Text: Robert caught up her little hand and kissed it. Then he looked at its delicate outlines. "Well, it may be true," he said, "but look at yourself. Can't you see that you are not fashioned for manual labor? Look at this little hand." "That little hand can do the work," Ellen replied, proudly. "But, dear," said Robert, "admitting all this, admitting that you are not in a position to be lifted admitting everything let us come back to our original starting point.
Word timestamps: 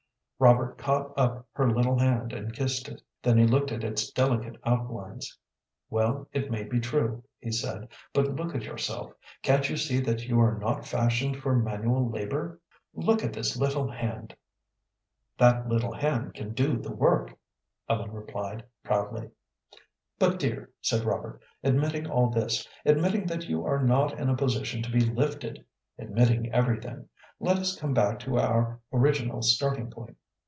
Robert 0.41 0.75
caught 0.79 1.13
up 1.15 1.45
her 1.51 1.71
little 1.71 1.99
hand 1.99 2.33
and 2.33 2.51
kissed 2.51 2.89
it. 2.89 2.99
Then 3.21 3.37
he 3.37 3.45
looked 3.45 3.71
at 3.71 3.83
its 3.83 4.09
delicate 4.09 4.55
outlines. 4.65 5.37
"Well, 5.87 6.27
it 6.33 6.49
may 6.49 6.63
be 6.63 6.79
true," 6.79 7.23
he 7.37 7.51
said, 7.51 7.89
"but 8.11 8.25
look 8.33 8.55
at 8.55 8.63
yourself. 8.63 9.13
Can't 9.43 9.69
you 9.69 9.77
see 9.77 9.99
that 9.99 10.27
you 10.27 10.39
are 10.39 10.57
not 10.57 10.83
fashioned 10.87 11.37
for 11.37 11.55
manual 11.55 12.09
labor? 12.09 12.59
Look 12.95 13.23
at 13.23 13.33
this 13.33 13.55
little 13.55 13.91
hand." 13.91 14.35
"That 15.37 15.69
little 15.69 15.93
hand 15.93 16.33
can 16.33 16.55
do 16.55 16.75
the 16.79 16.91
work," 16.91 17.37
Ellen 17.87 18.11
replied, 18.11 18.63
proudly. 18.83 19.29
"But, 20.17 20.39
dear," 20.39 20.71
said 20.81 21.03
Robert, 21.05 21.39
"admitting 21.63 22.09
all 22.09 22.31
this, 22.31 22.67
admitting 22.83 23.27
that 23.27 23.47
you 23.47 23.63
are 23.63 23.83
not 23.83 24.17
in 24.17 24.27
a 24.27 24.35
position 24.35 24.81
to 24.81 24.91
be 24.91 25.01
lifted 25.01 25.63
admitting 25.99 26.51
everything 26.51 27.07
let 27.39 27.59
us 27.59 27.75
come 27.79 27.93
back 27.93 28.17
to 28.21 28.39
our 28.39 28.79
original 28.91 29.43
starting 29.43 29.91
point. 29.91 30.17